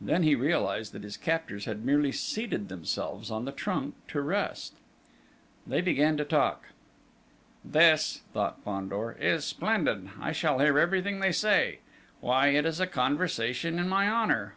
Then 0.00 0.24
he 0.24 0.34
realised 0.34 0.92
that 0.94 1.04
his 1.04 1.16
captors 1.16 1.64
had 1.64 1.84
merely 1.84 2.10
seated 2.10 2.68
themselves 2.68 3.30
on 3.30 3.44
the 3.44 3.52
trunk 3.52 3.94
to 4.08 4.20
rest! 4.20 4.74
They 5.64 5.80
began 5.80 6.16
to 6.16 6.24
talk. 6.24 6.70
"This," 7.64 8.22
thought 8.34 8.60
Fandor, 8.64 9.12
"is 9.20 9.44
splendid! 9.44 10.10
I 10.20 10.32
shall 10.32 10.58
hear 10.58 10.76
everything 10.76 11.20
they 11.20 11.30
say. 11.30 11.78
Why, 12.18 12.48
it 12.48 12.66
is 12.66 12.80
a 12.80 12.86
conversation 12.88 13.78
in 13.78 13.88
my 13.88 14.10
honour! 14.10 14.56